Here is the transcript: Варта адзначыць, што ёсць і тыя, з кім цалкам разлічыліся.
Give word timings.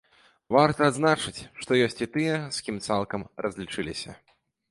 Варта 0.55 0.87
адзначыць, 0.91 1.41
што 1.65 1.71
ёсць 1.89 2.01
і 2.05 2.09
тыя, 2.17 2.39
з 2.59 2.65
кім 2.69 2.81
цалкам 2.87 3.21
разлічыліся. 3.47 4.17